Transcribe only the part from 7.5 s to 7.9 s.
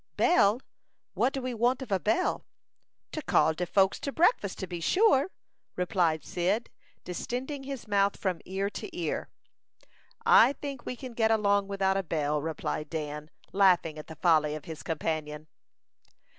his